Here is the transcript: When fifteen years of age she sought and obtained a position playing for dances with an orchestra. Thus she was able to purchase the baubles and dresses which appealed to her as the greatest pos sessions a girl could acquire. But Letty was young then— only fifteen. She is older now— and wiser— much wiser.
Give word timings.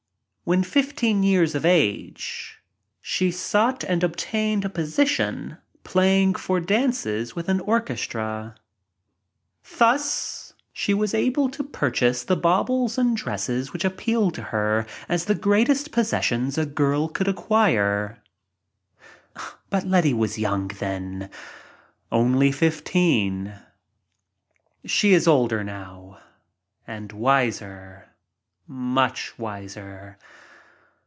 When 0.43 0.63
fifteen 0.63 1.23
years 1.23 1.55
of 1.55 1.65
age 1.65 2.59
she 2.99 3.31
sought 3.31 3.85
and 3.85 4.03
obtained 4.03 4.65
a 4.65 4.69
position 4.69 5.57
playing 5.85 6.35
for 6.35 6.59
dances 6.59 7.33
with 7.33 7.47
an 7.47 7.61
orchestra. 7.61 8.55
Thus 9.77 10.53
she 10.73 10.93
was 10.93 11.13
able 11.13 11.47
to 11.47 11.63
purchase 11.63 12.25
the 12.25 12.35
baubles 12.35 12.97
and 12.97 13.15
dresses 13.15 13.71
which 13.71 13.85
appealed 13.85 14.33
to 14.33 14.41
her 14.41 14.85
as 15.07 15.23
the 15.23 15.35
greatest 15.35 15.93
pos 15.93 16.09
sessions 16.09 16.57
a 16.57 16.65
girl 16.65 17.07
could 17.07 17.29
acquire. 17.29 18.21
But 19.69 19.85
Letty 19.85 20.13
was 20.13 20.37
young 20.37 20.67
then— 20.67 21.29
only 22.11 22.51
fifteen. 22.51 23.53
She 24.83 25.13
is 25.13 25.29
older 25.29 25.63
now— 25.63 26.19
and 26.85 27.13
wiser— 27.13 28.07
much 28.67 29.37
wiser. 29.37 30.17